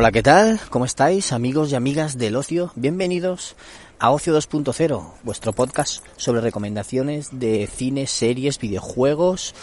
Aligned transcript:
Hola, 0.00 0.12
¿qué 0.12 0.22
tal? 0.22 0.58
¿Cómo 0.70 0.86
estáis, 0.86 1.30
amigos 1.30 1.70
y 1.70 1.74
amigas 1.74 2.16
del 2.16 2.34
ocio? 2.36 2.72
Bienvenidos 2.74 3.54
a 3.98 4.10
Ocio 4.12 4.34
2.0, 4.34 5.12
vuestro 5.24 5.52
podcast 5.52 6.02
sobre 6.16 6.40
recomendaciones 6.40 7.38
de 7.38 7.66
cine, 7.66 8.06
series, 8.06 8.58
videojuegos, 8.58 9.54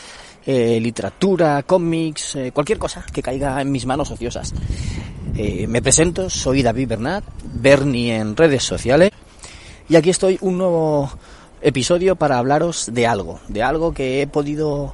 eh, 0.46 0.80
literatura, 0.80 1.64
cómics, 1.64 2.36
eh, 2.36 2.52
cualquier 2.52 2.78
cosa 2.78 3.04
que 3.12 3.24
caiga 3.24 3.60
en 3.60 3.72
mis 3.72 3.88
manos 3.88 4.12
ociosas. 4.12 4.54
Eh, 5.36 5.66
me 5.66 5.82
presento, 5.82 6.30
soy 6.30 6.62
David 6.62 6.90
Bernat, 6.90 7.24
Bernie 7.44 8.18
en 8.18 8.38
redes 8.38 8.64
sociales, 8.64 9.10
y 9.90 9.96
aquí 9.96 10.12
estoy 10.12 10.38
un 10.42 10.60
nuevo 10.60 11.10
episodio 11.64 12.16
para 12.16 12.38
hablaros 12.38 12.92
de 12.94 13.08
algo, 13.08 13.40
de 13.48 13.64
algo 13.64 13.92
que 13.92 14.22
he 14.22 14.28
podido 14.28 14.94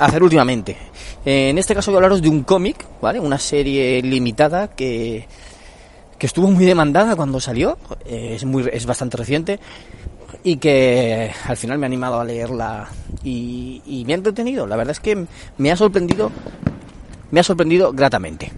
hacer 0.00 0.22
últimamente. 0.22 0.76
En 1.24 1.58
este 1.58 1.74
caso 1.74 1.90
voy 1.90 1.96
a 1.96 1.98
hablaros 1.98 2.22
de 2.22 2.28
un 2.28 2.42
cómic, 2.42 2.84
¿vale? 3.00 3.20
Una 3.20 3.38
serie 3.38 4.02
limitada 4.02 4.68
que, 4.68 5.26
que 6.18 6.26
estuvo 6.26 6.50
muy 6.50 6.64
demandada 6.64 7.14
cuando 7.14 7.38
salió, 7.40 7.78
es, 8.06 8.44
muy, 8.44 8.68
es 8.72 8.86
bastante 8.86 9.16
reciente 9.16 9.60
y 10.42 10.56
que 10.56 11.30
al 11.44 11.56
final 11.56 11.78
me 11.78 11.86
ha 11.86 11.88
animado 11.88 12.18
a 12.18 12.24
leerla 12.24 12.88
y, 13.22 13.82
y 13.86 14.04
me 14.06 14.14
ha 14.14 14.16
entretenido. 14.16 14.66
La 14.66 14.76
verdad 14.76 14.92
es 14.92 15.00
que 15.00 15.26
me 15.58 15.70
ha 15.70 15.76
sorprendido, 15.76 16.30
me 17.30 17.40
ha 17.40 17.42
sorprendido 17.42 17.92
gratamente. 17.92 18.52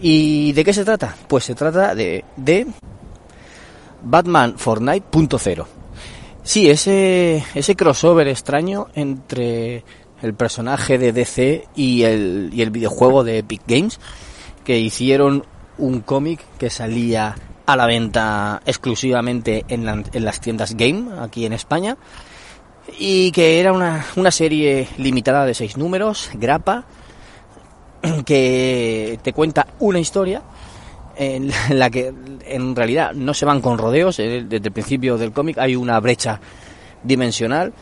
¿Y 0.00 0.52
de 0.52 0.64
qué 0.64 0.72
se 0.72 0.84
trata? 0.84 1.14
Pues 1.28 1.44
se 1.44 1.54
trata 1.54 1.94
de, 1.94 2.24
de 2.36 2.66
Batman 4.02 4.58
Fortnite.0. 4.58 5.66
Sí, 6.42 6.68
ese, 6.68 7.44
ese 7.54 7.76
crossover 7.76 8.26
extraño 8.26 8.88
entre 8.96 9.84
el 10.22 10.34
personaje 10.34 10.98
de 10.98 11.12
DC 11.12 11.68
y 11.74 12.02
el, 12.04 12.50
y 12.52 12.62
el 12.62 12.70
videojuego 12.70 13.24
de 13.24 13.38
Epic 13.38 13.62
Games, 13.66 14.00
que 14.64 14.78
hicieron 14.78 15.44
un 15.78 16.00
cómic 16.00 16.40
que 16.58 16.70
salía 16.70 17.34
a 17.66 17.76
la 17.76 17.86
venta 17.86 18.62
exclusivamente 18.64 19.64
en, 19.68 19.84
la, 19.84 20.02
en, 20.12 20.24
las 20.24 20.40
tiendas 20.40 20.74
Game 20.74 21.10
aquí 21.20 21.46
en 21.46 21.52
España 21.52 21.96
y 22.98 23.30
que 23.32 23.60
era 23.60 23.72
una, 23.72 24.04
una 24.16 24.30
serie 24.30 24.88
limitada 24.98 25.44
de 25.44 25.54
seis 25.54 25.76
números, 25.76 26.30
grapa, 26.34 26.84
que 28.26 29.18
te 29.22 29.32
cuenta 29.32 29.66
una 29.78 30.00
historia 30.00 30.42
en 31.16 31.50
la 31.70 31.90
que 31.90 32.12
en 32.46 32.76
realidad 32.76 33.12
no 33.12 33.34
se 33.34 33.44
van 33.44 33.60
con 33.60 33.78
rodeos, 33.78 34.18
eh, 34.18 34.44
desde 34.48 34.68
el 34.68 34.72
principio 34.72 35.18
del 35.18 35.32
cómic 35.32 35.58
hay 35.58 35.76
una 35.76 35.98
brecha 36.00 36.40
dimensional 37.02 37.72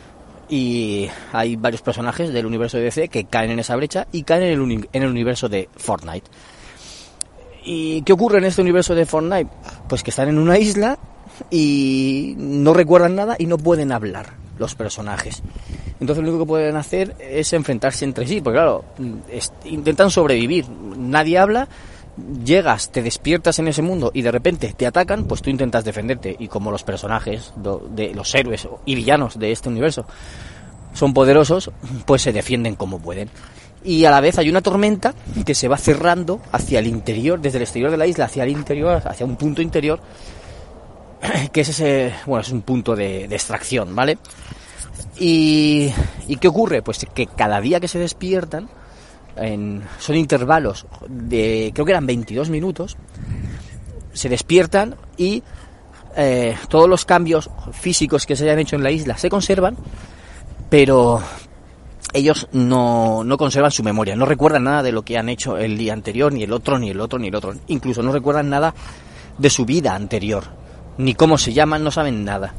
y 0.51 1.09
hay 1.31 1.55
varios 1.55 1.81
personajes 1.81 2.33
del 2.33 2.45
universo 2.45 2.77
de 2.77 2.83
DC 2.83 3.07
que 3.07 3.23
caen 3.23 3.51
en 3.51 3.59
esa 3.59 3.73
brecha 3.77 4.05
y 4.11 4.23
caen 4.23 4.43
en 4.43 4.71
el, 4.71 4.89
en 4.91 5.03
el 5.03 5.09
universo 5.09 5.47
de 5.47 5.69
Fortnite. 5.77 6.29
¿Y 7.63 8.01
qué 8.01 8.11
ocurre 8.11 8.39
en 8.39 8.43
este 8.43 8.61
universo 8.61 8.93
de 8.93 9.05
Fortnite? 9.05 9.49
Pues 9.87 10.03
que 10.03 10.09
están 10.09 10.27
en 10.27 10.37
una 10.37 10.59
isla 10.59 10.99
y 11.49 12.35
no 12.37 12.73
recuerdan 12.73 13.15
nada 13.15 13.37
y 13.39 13.45
no 13.45 13.57
pueden 13.57 13.93
hablar 13.93 14.33
los 14.59 14.75
personajes. 14.75 15.41
Entonces 16.01 16.21
lo 16.21 16.31
único 16.31 16.43
que 16.43 16.49
pueden 16.49 16.75
hacer 16.75 17.15
es 17.17 17.53
enfrentarse 17.53 18.03
entre 18.03 18.27
sí, 18.27 18.41
porque 18.41 18.57
claro, 18.57 18.83
intentan 19.63 20.11
sobrevivir, 20.11 20.65
nadie 20.69 21.37
habla, 21.37 21.69
llegas, 22.43 22.91
te 22.91 23.01
despiertas 23.01 23.59
en 23.59 23.67
ese 23.67 23.81
mundo 23.81 24.11
y 24.13 24.21
de 24.21 24.31
repente 24.31 24.73
te 24.75 24.85
atacan, 24.85 25.25
pues 25.25 25.41
tú 25.41 25.49
intentas 25.49 25.83
defenderte. 25.83 26.35
Y 26.37 26.47
como 26.47 26.71
los 26.71 26.83
personajes 26.83 27.53
de 27.55 28.13
los 28.13 28.33
héroes 28.35 28.67
y 28.85 28.95
villanos 28.95 29.39
de 29.39 29.51
este 29.51 29.69
universo 29.69 30.05
son 30.93 31.13
poderosos, 31.13 31.71
pues 32.05 32.21
se 32.21 32.33
defienden 32.33 32.75
como 32.75 32.99
pueden. 32.99 33.29
Y 33.83 34.05
a 34.05 34.11
la 34.11 34.21
vez 34.21 34.37
hay 34.37 34.49
una 34.49 34.61
tormenta 34.61 35.15
que 35.45 35.55
se 35.55 35.67
va 35.67 35.77
cerrando 35.77 36.39
hacia 36.51 36.79
el 36.79 36.87
interior, 36.87 37.39
desde 37.39 37.57
el 37.57 37.63
exterior 37.63 37.89
de 37.89 37.97
la 37.97 38.05
isla 38.05 38.25
hacia 38.25 38.43
el 38.43 38.51
interior, 38.51 39.01
hacia 39.05 39.25
un 39.25 39.37
punto 39.37 39.61
interior, 39.61 39.99
que 41.51 41.61
es 41.61 41.69
ese, 41.69 42.13
bueno, 42.27 42.41
es 42.41 42.51
un 42.51 42.61
punto 42.61 42.95
de, 42.95 43.25
extracción, 43.25 43.95
¿vale? 43.95 44.19
Y, 45.17 45.91
¿Y 46.27 46.35
qué 46.35 46.47
ocurre? 46.47 46.83
Pues 46.83 47.05
que 47.11 47.25
cada 47.25 47.59
día 47.59 47.79
que 47.79 47.87
se 47.87 47.97
despiertan, 47.97 48.69
en, 49.35 49.83
son 49.99 50.15
intervalos 50.15 50.85
de, 51.07 51.71
creo 51.73 51.85
que 51.85 51.91
eran 51.91 52.05
22 52.05 52.49
minutos, 52.49 52.97
se 54.13 54.29
despiertan 54.29 54.95
y 55.17 55.43
eh, 56.15 56.55
todos 56.67 56.89
los 56.89 57.05
cambios 57.05 57.49
físicos 57.71 58.25
que 58.25 58.35
se 58.35 58.43
hayan 58.43 58.59
hecho 58.59 58.75
en 58.75 58.83
la 58.83 58.91
isla 58.91 59.17
se 59.17 59.29
conservan, 59.29 59.77
pero 60.69 61.21
ellos 62.13 62.47
no, 62.51 63.23
no 63.23 63.37
conservan 63.37 63.71
su 63.71 63.83
memoria, 63.83 64.15
no 64.15 64.25
recuerdan 64.25 64.65
nada 64.65 64.83
de 64.83 64.91
lo 64.91 65.03
que 65.03 65.17
han 65.17 65.29
hecho 65.29 65.57
el 65.57 65.77
día 65.77 65.93
anterior, 65.93 66.33
ni 66.33 66.43
el 66.43 66.51
otro, 66.51 66.77
ni 66.77 66.89
el 66.89 66.99
otro, 66.99 67.19
ni 67.19 67.29
el 67.29 67.35
otro. 67.35 67.53
Incluso 67.67 68.03
no 68.03 68.11
recuerdan 68.11 68.49
nada 68.49 68.73
de 69.37 69.49
su 69.49 69.65
vida 69.65 69.95
anterior, 69.95 70.43
ni 70.97 71.13
cómo 71.15 71.37
se 71.37 71.53
llaman, 71.53 71.83
no 71.83 71.91
saben 71.91 72.25
nada. 72.25 72.53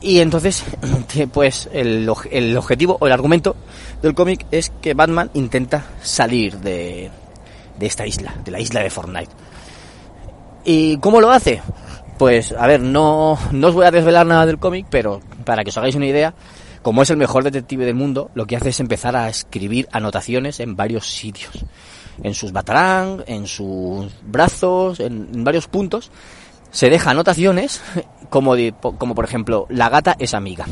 Y 0.00 0.20
entonces, 0.20 0.64
pues 1.32 1.68
el, 1.72 2.10
el 2.30 2.56
objetivo 2.56 2.96
o 3.00 3.06
el 3.06 3.12
argumento 3.12 3.56
del 4.02 4.14
cómic 4.14 4.46
es 4.50 4.70
que 4.82 4.94
Batman 4.94 5.30
intenta 5.34 5.86
salir 6.02 6.58
de, 6.58 7.10
de 7.78 7.86
esta 7.86 8.06
isla, 8.06 8.34
de 8.44 8.50
la 8.50 8.60
isla 8.60 8.82
de 8.82 8.90
Fortnite. 8.90 9.32
¿Y 10.64 10.98
cómo 10.98 11.20
lo 11.20 11.30
hace? 11.30 11.62
Pues, 12.18 12.52
a 12.52 12.66
ver, 12.66 12.80
no, 12.80 13.38
no 13.52 13.68
os 13.68 13.74
voy 13.74 13.86
a 13.86 13.90
desvelar 13.90 14.26
nada 14.26 14.46
del 14.46 14.58
cómic, 14.58 14.86
pero 14.90 15.20
para 15.44 15.62
que 15.62 15.70
os 15.70 15.78
hagáis 15.78 15.94
una 15.94 16.06
idea, 16.06 16.34
como 16.82 17.02
es 17.02 17.10
el 17.10 17.16
mejor 17.16 17.44
detective 17.44 17.84
del 17.84 17.94
mundo, 17.94 18.30
lo 18.34 18.46
que 18.46 18.56
hace 18.56 18.70
es 18.70 18.80
empezar 18.80 19.16
a 19.16 19.28
escribir 19.28 19.88
anotaciones 19.92 20.60
en 20.60 20.76
varios 20.76 21.06
sitios. 21.06 21.64
En 22.22 22.34
sus 22.34 22.52
batarán, 22.52 23.22
en 23.26 23.46
sus 23.46 24.10
brazos, 24.22 25.00
en 25.00 25.44
varios 25.44 25.68
puntos. 25.68 26.10
Se 26.76 26.90
deja 26.90 27.12
anotaciones 27.12 27.80
como, 28.28 28.54
de, 28.54 28.74
como 28.98 29.14
por 29.14 29.24
ejemplo, 29.24 29.66
la 29.70 29.88
gata 29.88 30.14
es 30.18 30.34
amiga. 30.34 30.66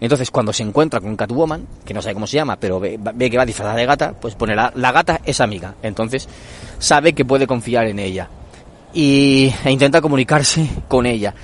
Entonces, 0.00 0.30
cuando 0.30 0.52
se 0.52 0.62
encuentra 0.62 1.00
con 1.00 1.16
Catwoman, 1.16 1.66
que 1.84 1.92
no 1.92 2.00
sabe 2.00 2.14
cómo 2.14 2.28
se 2.28 2.36
llama, 2.36 2.60
pero 2.60 2.78
ve, 2.78 2.96
ve 2.96 3.28
que 3.28 3.36
va 3.36 3.44
disfrazada 3.44 3.76
de 3.76 3.84
gata, 3.84 4.12
pues 4.12 4.36
pone 4.36 4.54
la, 4.54 4.72
la, 4.76 4.92
gata 4.92 5.20
es 5.24 5.40
amiga. 5.40 5.74
Entonces, 5.82 6.28
sabe 6.78 7.12
que 7.12 7.24
puede 7.24 7.48
confiar 7.48 7.86
en 7.86 7.98
ella. 7.98 8.28
Y, 8.94 9.52
e 9.64 9.72
intenta 9.72 10.00
comunicarse 10.00 10.64
con 10.86 11.06
ella. 11.06 11.34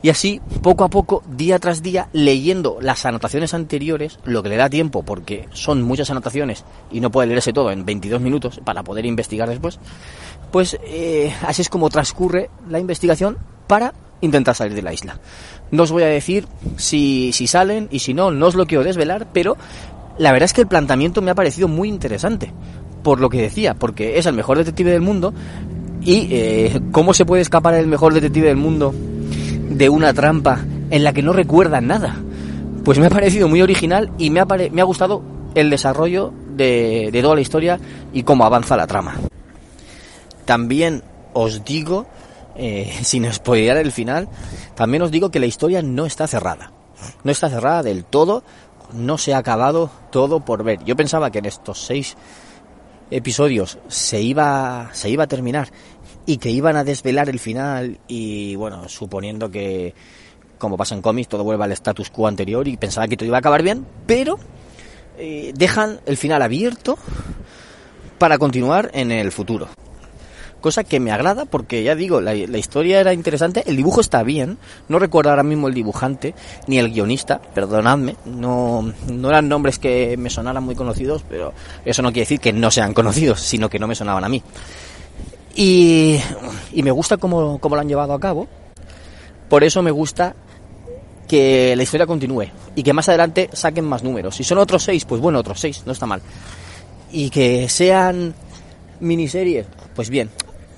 Y 0.00 0.10
así, 0.10 0.40
poco 0.62 0.84
a 0.84 0.88
poco, 0.88 1.22
día 1.28 1.58
tras 1.58 1.82
día, 1.82 2.08
leyendo 2.12 2.78
las 2.80 3.04
anotaciones 3.04 3.52
anteriores, 3.52 4.18
lo 4.24 4.42
que 4.42 4.48
le 4.48 4.56
da 4.56 4.70
tiempo, 4.70 5.02
porque 5.02 5.48
son 5.52 5.82
muchas 5.82 6.10
anotaciones 6.10 6.64
y 6.92 7.00
no 7.00 7.10
puede 7.10 7.28
leerse 7.28 7.52
todo 7.52 7.72
en 7.72 7.84
22 7.84 8.20
minutos 8.20 8.60
para 8.64 8.84
poder 8.84 9.06
investigar 9.06 9.48
después, 9.48 9.80
pues 10.52 10.78
eh, 10.84 11.34
así 11.46 11.62
es 11.62 11.68
como 11.68 11.90
transcurre 11.90 12.48
la 12.68 12.78
investigación 12.78 13.38
para 13.66 13.92
intentar 14.20 14.54
salir 14.54 14.74
de 14.74 14.82
la 14.82 14.92
isla. 14.92 15.18
No 15.72 15.82
os 15.82 15.90
voy 15.90 16.04
a 16.04 16.06
decir 16.06 16.46
si, 16.76 17.32
si 17.32 17.48
salen 17.48 17.88
y 17.90 17.98
si 17.98 18.14
no, 18.14 18.30
no 18.30 18.46
os 18.46 18.54
lo 18.54 18.66
quiero 18.66 18.84
desvelar, 18.84 19.26
pero 19.32 19.56
la 20.16 20.30
verdad 20.30 20.44
es 20.44 20.52
que 20.52 20.60
el 20.60 20.68
planteamiento 20.68 21.22
me 21.22 21.32
ha 21.32 21.34
parecido 21.34 21.66
muy 21.66 21.88
interesante, 21.88 22.52
por 23.02 23.20
lo 23.20 23.28
que 23.28 23.42
decía, 23.42 23.74
porque 23.74 24.18
es 24.18 24.26
el 24.26 24.34
mejor 24.34 24.58
detective 24.58 24.92
del 24.92 25.00
mundo 25.00 25.34
y 26.00 26.28
eh, 26.30 26.80
cómo 26.92 27.14
se 27.14 27.24
puede 27.24 27.42
escapar 27.42 27.74
el 27.74 27.88
mejor 27.88 28.14
detective 28.14 28.48
del 28.48 28.56
mundo 28.56 28.94
de 29.68 29.88
una 29.88 30.12
trampa 30.12 30.64
en 30.90 31.04
la 31.04 31.12
que 31.12 31.22
no 31.22 31.32
recuerda 31.32 31.80
nada. 31.80 32.16
Pues 32.84 32.98
me 32.98 33.06
ha 33.06 33.10
parecido 33.10 33.48
muy 33.48 33.62
original 33.62 34.10
y 34.18 34.30
me 34.30 34.40
ha, 34.40 34.46
me 34.46 34.80
ha 34.80 34.84
gustado 34.84 35.22
el 35.54 35.70
desarrollo 35.70 36.32
de, 36.56 37.10
de 37.12 37.22
toda 37.22 37.34
la 37.34 37.40
historia 37.40 37.78
y 38.12 38.22
cómo 38.22 38.44
avanza 38.44 38.76
la 38.76 38.86
trama. 38.86 39.16
También 40.44 41.02
os 41.34 41.64
digo 41.64 42.06
eh, 42.58 42.92
sin 43.02 43.32
spoilear 43.32 43.76
el 43.76 43.92
final, 43.92 44.28
también 44.74 45.02
os 45.02 45.10
digo 45.10 45.30
que 45.30 45.40
la 45.40 45.46
historia 45.46 45.80
no 45.80 46.04
está 46.04 46.26
cerrada. 46.26 46.72
No 47.22 47.30
está 47.30 47.48
cerrada 47.48 47.84
del 47.84 48.04
todo, 48.04 48.42
no 48.92 49.18
se 49.18 49.32
ha 49.32 49.38
acabado 49.38 49.90
todo 50.10 50.40
por 50.40 50.64
ver. 50.64 50.84
Yo 50.84 50.96
pensaba 50.96 51.30
que 51.30 51.38
en 51.38 51.46
estos 51.46 51.80
seis 51.80 52.16
episodios 53.10 53.78
se 53.86 54.20
iba, 54.20 54.90
se 54.92 55.08
iba 55.08 55.24
a 55.24 55.28
terminar 55.28 55.68
y 56.28 56.36
que 56.36 56.50
iban 56.50 56.76
a 56.76 56.84
desvelar 56.84 57.30
el 57.30 57.38
final 57.38 58.00
y 58.06 58.54
bueno, 58.56 58.86
suponiendo 58.86 59.50
que 59.50 59.94
como 60.58 60.76
pasa 60.76 60.94
en 60.94 61.00
cómics 61.00 61.26
todo 61.26 61.42
vuelva 61.42 61.64
al 61.64 61.72
status 61.72 62.10
quo 62.10 62.28
anterior 62.28 62.68
y 62.68 62.76
pensaba 62.76 63.08
que 63.08 63.16
todo 63.16 63.26
iba 63.26 63.38
a 63.38 63.40
acabar 63.40 63.62
bien, 63.62 63.86
pero 64.06 64.38
eh, 65.16 65.52
dejan 65.54 66.00
el 66.04 66.18
final 66.18 66.42
abierto 66.42 66.98
para 68.18 68.36
continuar 68.36 68.90
en 68.92 69.10
el 69.10 69.32
futuro 69.32 69.68
cosa 70.60 70.84
que 70.84 71.00
me 71.00 71.12
agrada 71.12 71.46
porque 71.46 71.82
ya 71.82 71.94
digo, 71.94 72.20
la, 72.20 72.34
la, 72.34 72.58
historia 72.58 73.00
era 73.00 73.14
interesante, 73.14 73.62
el 73.66 73.76
dibujo 73.76 74.00
está 74.00 74.22
bien, 74.22 74.58
no 74.88 74.98
recuerdo 74.98 75.30
ahora 75.30 75.44
mismo 75.44 75.68
el 75.68 75.74
dibujante 75.74 76.34
ni 76.66 76.78
el 76.78 76.90
guionista, 76.92 77.40
perdonadme, 77.40 78.16
no, 78.26 78.92
no 79.10 79.28
eran 79.30 79.48
nombres 79.48 79.78
que 79.78 80.16
me 80.18 80.30
sonaran 80.30 80.64
muy 80.64 80.74
conocidos, 80.74 81.24
pero 81.28 81.54
eso 81.84 82.02
no 82.02 82.08
quiere 82.08 82.22
decir 82.22 82.40
que 82.40 82.52
no 82.52 82.72
sean 82.72 82.92
conocidos, 82.92 83.40
sino 83.40 83.70
que 83.70 83.78
no 83.78 83.86
me 83.86 83.94
sonaban 83.94 84.24
a 84.24 84.28
mí. 84.28 84.42
Y, 85.60 86.20
me 86.72 86.92
gusta 86.92 87.16
cómo, 87.16 87.58
cómo 87.58 87.74
lo 87.74 87.80
han 87.80 87.88
llevado 87.88 88.12
a 88.12 88.20
cabo, 88.20 88.46
por 89.48 89.64
eso 89.64 89.82
me 89.82 89.90
gusta 89.90 90.36
que 91.26 91.74
la 91.74 91.82
historia 91.82 92.06
continúe 92.06 92.46
y 92.76 92.84
que 92.84 92.92
más 92.92 93.08
adelante 93.08 93.50
saquen 93.52 93.84
más 93.84 94.04
números. 94.04 94.36
Si 94.36 94.44
son 94.44 94.58
otros 94.58 94.84
seis, 94.84 95.04
pues 95.04 95.20
bueno, 95.20 95.40
otros 95.40 95.58
seis, 95.58 95.82
no 95.84 95.90
está 95.90 96.06
mal. 96.06 96.22
Y 97.10 97.28
que 97.30 97.68
sean 97.68 98.36
miniseries, 99.00 99.66
pues 99.96 100.10
bien, 100.10 100.30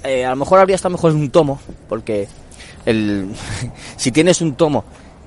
eh, 0.03 0.25
a 0.25 0.31
lo 0.31 0.37
mejor 0.37 0.61
habría 0.61 0.77
estado 0.77 0.93
mejor 0.93 1.11
en 1.11 1.19
un 1.19 1.31
tomo, 1.31 1.61
porque 1.87 2.27
el, 2.87 3.35
si 3.99 4.11
tienes 4.12 4.41
un 4.41 4.55
tomo 4.55 4.85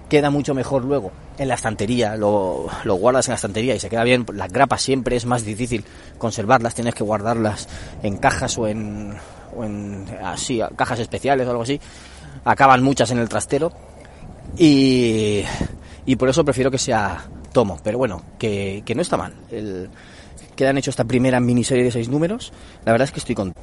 queda 0.09 0.31
mucho 0.31 0.55
mejor 0.55 0.83
luego 0.83 1.11
en 1.37 1.47
la 1.47 1.53
estantería, 1.53 2.15
lo, 2.15 2.69
lo, 2.85 2.95
guardas 2.95 3.27
en 3.27 3.33
la 3.33 3.35
estantería 3.35 3.75
y 3.75 3.79
se 3.79 3.89
queda 3.89 4.03
bien. 4.03 4.25
Las 4.33 4.51
grapas 4.51 4.81
siempre 4.81 5.15
es 5.15 5.27
más 5.27 5.45
difícil 5.45 5.85
conservarlas, 6.17 6.73
tienes 6.73 6.95
que 6.95 7.03
guardarlas 7.03 7.67
en 8.01 8.17
cajas 8.17 8.57
o 8.57 8.67
en, 8.67 9.15
o 9.55 9.63
en 9.63 10.05
así, 10.23 10.61
cajas 10.75 10.99
especiales 10.99 11.47
o 11.47 11.51
algo 11.51 11.63
así. 11.63 11.79
Acaban 12.45 12.83
muchas 12.83 13.11
en 13.11 13.19
el 13.19 13.29
trastero 13.29 13.71
y, 14.57 15.43
y 16.05 16.15
por 16.15 16.29
eso 16.29 16.43
prefiero 16.43 16.71
que 16.71 16.77
sea 16.77 17.25
tomo. 17.51 17.79
Pero 17.83 17.97
bueno, 17.97 18.23
que, 18.37 18.83
que 18.85 18.95
no 18.95 19.01
está 19.01 19.17
mal. 19.17 19.33
El, 19.51 19.89
que 20.55 20.67
han 20.67 20.77
hecho 20.77 20.89
esta 20.89 21.05
primera 21.05 21.39
miniserie 21.39 21.83
de 21.83 21.91
seis 21.91 22.09
números, 22.09 22.51
la 22.85 22.91
verdad 22.91 23.05
es 23.05 23.11
que 23.11 23.19
estoy 23.19 23.35
contento. 23.35 23.61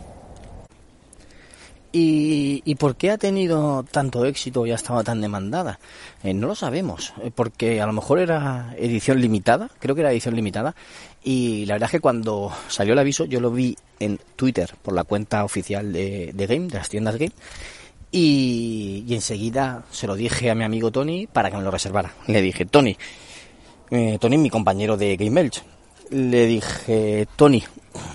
¿Y, 1.92 2.62
¿Y, 2.64 2.76
por 2.76 2.94
qué 2.94 3.10
ha 3.10 3.18
tenido 3.18 3.82
tanto 3.82 4.24
éxito 4.24 4.64
y 4.64 4.70
ha 4.70 4.76
estado 4.76 5.02
tan 5.02 5.20
demandada? 5.20 5.80
Eh, 6.22 6.32
no 6.32 6.46
lo 6.46 6.54
sabemos, 6.54 7.12
eh, 7.20 7.32
porque 7.34 7.80
a 7.80 7.86
lo 7.86 7.92
mejor 7.92 8.20
era 8.20 8.72
edición 8.78 9.20
limitada, 9.20 9.70
creo 9.80 9.96
que 9.96 10.02
era 10.02 10.12
edición 10.12 10.36
limitada, 10.36 10.76
y 11.24 11.66
la 11.66 11.74
verdad 11.74 11.88
es 11.88 11.90
que 11.90 12.00
cuando 12.00 12.52
salió 12.68 12.92
el 12.92 13.00
aviso 13.00 13.24
yo 13.24 13.40
lo 13.40 13.50
vi 13.50 13.76
en 14.00 14.18
Twitter 14.34 14.74
por 14.82 14.94
la 14.94 15.04
cuenta 15.04 15.44
oficial 15.44 15.92
de, 15.92 16.32
Game, 16.34 16.66
de 16.66 16.78
las 16.78 16.88
tiendas 16.88 17.16
Game, 17.16 17.32
y, 18.10 19.04
y, 19.06 19.14
enseguida 19.14 19.84
se 19.92 20.08
lo 20.08 20.16
dije 20.16 20.50
a 20.50 20.56
mi 20.56 20.64
amigo 20.64 20.90
Tony 20.90 21.28
para 21.28 21.48
que 21.48 21.56
me 21.56 21.62
lo 21.62 21.70
reservara. 21.70 22.12
Le 22.26 22.42
dije, 22.42 22.64
Tony, 22.64 22.96
eh, 23.90 24.18
Tony 24.20 24.36
mi 24.36 24.50
compañero 24.50 24.96
de 24.96 25.16
Game 25.16 25.40
Elch, 25.40 25.62
le 26.10 26.46
dije, 26.46 27.28
Tony, 27.36 27.62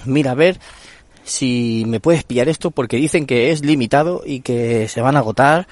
mira 0.04 0.32
a 0.32 0.36
ver 0.36 0.60
si 1.24 1.84
me 1.88 2.00
puedes 2.00 2.24
pillar 2.24 2.50
esto 2.50 2.72
porque 2.72 2.98
dicen 2.98 3.26
que 3.26 3.52
es 3.52 3.64
limitado 3.64 4.22
y 4.26 4.42
que 4.42 4.88
se 4.88 5.02
van 5.02 5.16
a 5.16 5.20
agotar 5.20 5.68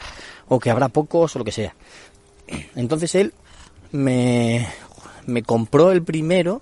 o 0.48 0.60
que 0.60 0.70
habrá 0.70 0.90
pocos 0.90 1.36
o 1.36 1.40
lo 1.40 1.46
que 1.46 1.52
sea. 1.52 1.76
Entonces 2.76 3.16
él 3.16 3.34
me, 3.92 4.68
me 5.26 5.44
compró 5.44 5.92
el 5.92 6.04
primero 6.04 6.62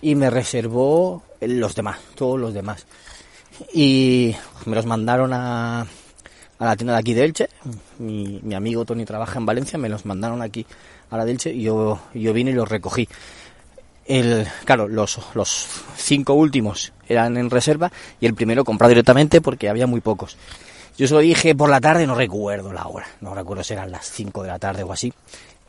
y 0.00 0.14
me 0.14 0.30
reservó 0.30 1.22
los 1.48 1.74
demás, 1.74 1.98
todos 2.14 2.38
los 2.38 2.54
demás. 2.54 2.86
Y 3.72 4.34
me 4.66 4.76
los 4.76 4.86
mandaron 4.86 5.32
a, 5.32 5.80
a 5.82 6.64
la 6.64 6.76
tienda 6.76 6.94
de 6.94 7.00
aquí 7.00 7.14
de 7.14 7.24
Elche. 7.24 7.48
Mi, 7.98 8.40
mi, 8.42 8.54
amigo 8.54 8.84
Tony 8.84 9.04
trabaja 9.04 9.38
en 9.38 9.46
Valencia, 9.46 9.78
me 9.78 9.88
los 9.88 10.06
mandaron 10.06 10.42
aquí 10.42 10.66
a 11.10 11.16
la 11.16 11.24
de 11.24 11.32
Elche 11.32 11.52
y 11.52 11.62
yo, 11.62 12.00
yo 12.14 12.32
vine 12.32 12.52
y 12.52 12.54
los 12.54 12.68
recogí. 12.68 13.08
El, 14.04 14.46
claro, 14.64 14.88
los, 14.88 15.18
los 15.34 15.66
cinco 15.96 16.34
últimos 16.34 16.92
eran 17.08 17.36
en 17.36 17.50
reserva 17.50 17.92
y 18.20 18.26
el 18.26 18.34
primero 18.34 18.64
comprado 18.64 18.88
directamente 18.88 19.40
porque 19.40 19.68
había 19.68 19.86
muy 19.86 20.00
pocos. 20.00 20.36
Yo 20.98 21.08
se 21.08 21.14
lo 21.14 21.20
dije 21.20 21.54
por 21.54 21.70
la 21.70 21.80
tarde, 21.80 22.06
no 22.06 22.14
recuerdo 22.14 22.72
la 22.72 22.86
hora, 22.86 23.06
no 23.20 23.34
recuerdo 23.34 23.64
si 23.64 23.72
eran 23.72 23.90
las 23.90 24.10
5 24.10 24.42
de 24.42 24.48
la 24.48 24.58
tarde 24.58 24.82
o 24.82 24.92
así. 24.92 25.12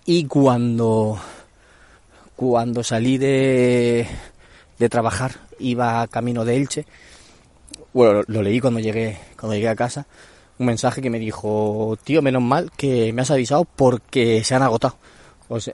Y 0.06 0.26
cuando, 0.26 1.18
cuando 2.36 2.84
salí 2.84 3.18
de, 3.18 4.06
de 4.80 4.90
trabajar, 4.90 5.34
iba 5.60 6.08
camino 6.08 6.46
de 6.46 6.58
Elche, 6.58 6.86
bueno, 7.94 8.24
lo, 8.26 8.42
leí 8.42 8.60
cuando 8.60 8.80
llegué, 8.80 9.20
cuando 9.40 9.56
llegué 9.56 9.70
a 9.70 9.76
casa, 9.76 10.08
un 10.58 10.66
mensaje 10.66 11.02
que 11.02 11.10
me 11.10 11.20
dijo, 11.20 11.98
tío, 12.04 12.22
menos 12.22 12.42
mal 12.42 12.72
que 12.76 13.14
me 13.14 13.22
has 13.22 13.32
avisado 13.32 13.66
porque 13.66 14.44
se 14.44 14.56
han 14.56 14.64
agotado. 14.64 14.98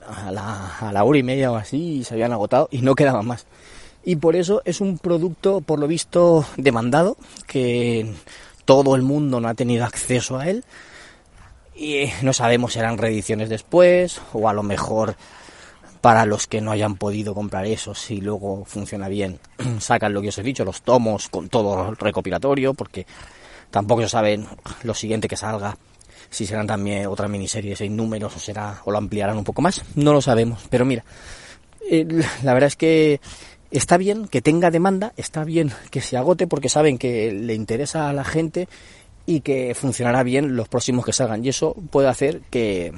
A 0.05 0.31
la, 0.31 0.77
a 0.79 0.91
la 0.91 1.03
hora 1.05 1.19
y 1.19 1.23
media 1.23 1.51
o 1.51 1.55
así 1.55 2.03
se 2.03 2.13
habían 2.13 2.33
agotado 2.33 2.67
y 2.69 2.81
no 2.81 2.95
quedaban 2.95 3.25
más. 3.25 3.45
Y 4.03 4.17
por 4.17 4.35
eso 4.35 4.61
es 4.65 4.81
un 4.81 4.97
producto, 4.97 5.61
por 5.61 5.79
lo 5.79 5.87
visto, 5.87 6.45
demandado, 6.57 7.15
que 7.47 8.13
todo 8.65 8.95
el 8.95 9.01
mundo 9.01 9.39
no 9.39 9.47
ha 9.47 9.53
tenido 9.53 9.85
acceso 9.85 10.37
a 10.37 10.49
él. 10.49 10.65
Y 11.75 12.09
no 12.23 12.33
sabemos 12.33 12.73
si 12.73 12.79
eran 12.79 12.97
reediciones 12.97 13.47
después, 13.47 14.19
o 14.33 14.49
a 14.49 14.53
lo 14.53 14.63
mejor 14.63 15.15
para 16.01 16.25
los 16.25 16.47
que 16.47 16.61
no 16.61 16.71
hayan 16.71 16.95
podido 16.95 17.33
comprar 17.33 17.65
eso, 17.65 17.93
si 17.93 18.21
luego 18.21 18.63
funciona 18.65 19.07
bien, 19.07 19.39
sacan 19.79 20.13
lo 20.13 20.21
que 20.21 20.29
os 20.29 20.37
he 20.37 20.43
dicho, 20.43 20.65
los 20.65 20.81
tomos 20.81 21.29
con 21.29 21.49
todo 21.49 21.93
recopilatorio, 21.95 22.73
porque 22.73 23.05
tampoco 23.69 24.01
se 24.01 24.09
saben 24.09 24.47
lo 24.83 24.93
siguiente 24.93 25.27
que 25.27 25.35
salga, 25.35 25.77
si 26.29 26.45
serán 26.45 26.67
también 26.67 27.07
otra 27.07 27.27
miniserie 27.27 27.71
de 27.71 27.75
seis 27.75 27.91
números 27.91 28.35
o 28.35 28.39
será 28.39 28.81
o 28.85 28.91
lo 28.91 28.97
ampliarán 28.97 29.37
un 29.37 29.43
poco 29.43 29.61
más, 29.61 29.83
no 29.95 30.13
lo 30.13 30.21
sabemos. 30.21 30.61
Pero 30.69 30.85
mira, 30.85 31.03
eh, 31.89 32.05
la 32.43 32.53
verdad 32.53 32.67
es 32.67 32.75
que 32.75 33.19
está 33.71 33.97
bien 33.97 34.27
que 34.27 34.41
tenga 34.41 34.71
demanda, 34.71 35.13
está 35.17 35.43
bien 35.43 35.71
que 35.91 36.01
se 36.01 36.17
agote 36.17 36.47
porque 36.47 36.69
saben 36.69 36.97
que 36.97 37.31
le 37.31 37.53
interesa 37.53 38.09
a 38.09 38.13
la 38.13 38.23
gente 38.23 38.67
y 39.25 39.41
que 39.41 39.75
funcionará 39.75 40.23
bien 40.23 40.55
los 40.55 40.67
próximos 40.69 41.05
que 41.05 41.13
salgan 41.13 41.45
y 41.45 41.49
eso 41.49 41.75
puede 41.91 42.07
hacer 42.07 42.41
que 42.49 42.93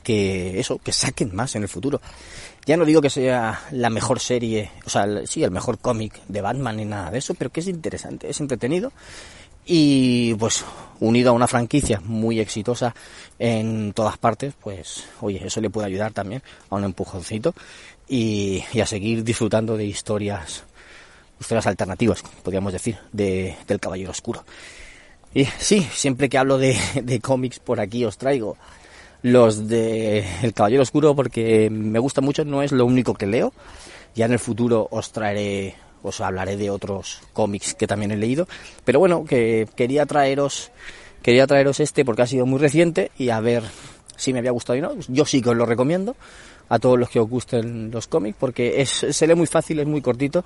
que 0.00 0.58
eso 0.58 0.78
que 0.78 0.92
saquen 0.92 1.34
más 1.34 1.54
en 1.56 1.62
el 1.62 1.68
futuro. 1.68 2.00
Ya 2.66 2.76
no 2.76 2.84
digo 2.84 3.00
que 3.00 3.10
sea 3.10 3.62
la 3.70 3.90
mejor 3.90 4.20
serie, 4.20 4.70
o 4.84 4.90
sea, 4.90 5.06
sí, 5.26 5.42
el 5.42 5.50
mejor 5.50 5.78
cómic 5.78 6.20
de 6.28 6.40
Batman 6.40 6.76
ni 6.76 6.84
nada 6.84 7.10
de 7.10 7.18
eso, 7.18 7.34
pero 7.34 7.50
que 7.50 7.60
es 7.60 7.68
interesante, 7.68 8.28
es 8.28 8.40
entretenido 8.40 8.92
y 9.64 10.34
pues 10.34 10.64
unido 11.00 11.30
a 11.30 11.32
una 11.32 11.46
franquicia 11.46 12.00
muy 12.04 12.40
exitosa 12.40 12.94
en 13.38 13.92
todas 13.92 14.18
partes, 14.18 14.54
pues 14.60 15.04
oye, 15.20 15.40
eso 15.44 15.60
le 15.60 15.70
puede 15.70 15.86
ayudar 15.86 16.12
también 16.12 16.42
a 16.68 16.76
un 16.76 16.84
empujoncito 16.84 17.54
y, 18.08 18.64
y 18.72 18.80
a 18.80 18.86
seguir 18.86 19.24
disfrutando 19.24 19.76
de 19.76 19.84
historias, 19.84 20.64
historias 21.38 21.66
alternativas, 21.66 22.22
podríamos 22.42 22.72
decir, 22.72 22.98
de, 23.12 23.56
del 23.66 23.80
Caballero 23.80 24.10
Oscuro. 24.10 24.44
Y 25.32 25.44
sí, 25.58 25.86
siempre 25.94 26.28
que 26.28 26.38
hablo 26.38 26.58
de, 26.58 26.76
de 27.02 27.20
cómics 27.20 27.60
por 27.60 27.80
aquí 27.80 28.04
os 28.04 28.18
traigo 28.18 28.56
los 29.22 29.68
de 29.68 30.24
El 30.42 30.54
Caballero 30.54 30.82
Oscuro 30.82 31.14
porque 31.14 31.68
me 31.70 31.98
gusta 31.98 32.20
mucho, 32.20 32.44
no 32.44 32.62
es 32.62 32.72
lo 32.72 32.86
único 32.86 33.14
que 33.14 33.26
leo. 33.26 33.52
Ya 34.14 34.26
en 34.26 34.32
el 34.32 34.38
futuro 34.38 34.88
os 34.90 35.12
traeré 35.12 35.76
os 36.02 36.20
hablaré 36.20 36.56
de 36.56 36.70
otros 36.70 37.20
cómics 37.32 37.74
que 37.74 37.86
también 37.86 38.10
he 38.10 38.16
leído, 38.16 38.48
pero 38.84 38.98
bueno, 38.98 39.24
que 39.24 39.68
quería 39.76 40.06
traeros 40.06 40.70
quería 41.22 41.46
traeros 41.46 41.80
este 41.80 42.04
porque 42.04 42.22
ha 42.22 42.26
sido 42.26 42.46
muy 42.46 42.58
reciente 42.58 43.10
y 43.18 43.28
a 43.28 43.40
ver 43.40 43.62
si 44.16 44.32
me 44.32 44.38
había 44.38 44.50
gustado 44.50 44.78
y 44.78 44.80
no. 44.80 44.94
Yo 45.08 45.24
sí 45.24 45.42
que 45.42 45.50
os 45.50 45.56
lo 45.56 45.66
recomiendo 45.66 46.16
a 46.68 46.78
todos 46.78 46.98
los 46.98 47.10
que 47.10 47.20
os 47.20 47.28
gusten 47.28 47.90
los 47.90 48.06
cómics 48.06 48.36
porque 48.38 48.80
es, 48.80 48.90
se 48.90 49.26
lee 49.26 49.34
muy 49.34 49.46
fácil, 49.46 49.80
es 49.80 49.86
muy 49.86 50.00
cortito 50.00 50.44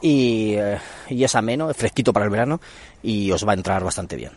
y, 0.00 0.54
eh, 0.54 0.78
y 1.08 1.22
es 1.22 1.34
ameno, 1.34 1.70
es 1.70 1.76
fresquito 1.76 2.12
para 2.12 2.24
el 2.24 2.30
verano 2.30 2.60
y 3.02 3.30
os 3.30 3.46
va 3.46 3.52
a 3.52 3.56
entrar 3.56 3.84
bastante 3.84 4.16
bien. 4.16 4.32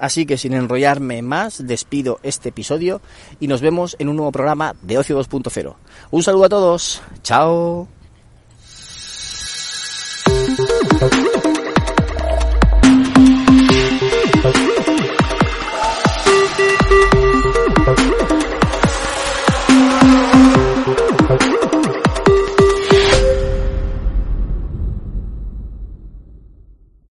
Así 0.00 0.24
que 0.24 0.38
sin 0.38 0.54
enrollarme 0.54 1.20
más, 1.22 1.66
despido 1.66 2.18
este 2.22 2.48
episodio 2.48 3.00
y 3.38 3.46
nos 3.46 3.60
vemos 3.60 3.96
en 3.98 4.08
un 4.08 4.16
nuevo 4.16 4.32
programa 4.32 4.74
de 4.82 4.98
Ocio 4.98 5.20
2.0. 5.20 5.74
Un 6.10 6.22
saludo 6.22 6.44
a 6.44 6.48
todos, 6.48 7.02
chao. 7.22 7.99